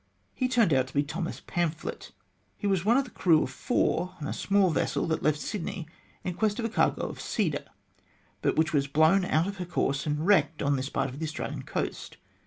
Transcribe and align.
He 0.33 0.47
turned 0.47 0.73
out 0.73 0.87
to 0.87 0.95
be 0.95 1.03
Thomas 1.03 1.43
Pamphlet. 1.45 2.11
He 2.57 2.65
was 2.65 2.83
one 2.83 2.97
of 2.97 3.05
a 3.05 3.11
crew 3.11 3.43
of 3.43 3.51
four 3.51 4.15
on 4.19 4.27
a 4.27 4.33
small 4.33 4.71
vessel 4.71 5.05
that 5.05 5.21
left 5.21 5.37
Sydney 5.37 5.87
in 6.23 6.33
quest 6.33 6.57
of 6.57 6.65
a 6.65 6.69
cargo 6.69 7.03
of 7.05 7.21
cedar, 7.21 7.65
but 8.41 8.55
which 8.55 8.73
was 8.73 8.87
blown 8.87 9.23
out 9.23 9.45
of 9.45 9.57
her 9.57 9.65
course 9.65 10.07
and 10.07 10.25
wrecked 10.25 10.63
on 10.63 10.75
this 10.75 10.89
part 10.89 11.09
of 11.11 11.19
the 11.19 11.25
Australian 11.25 11.61
coast. 11.61 12.17